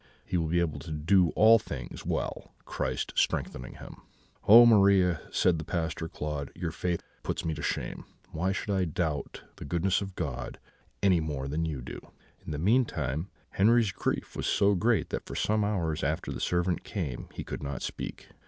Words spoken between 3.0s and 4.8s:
strengthening him.' "'Oh,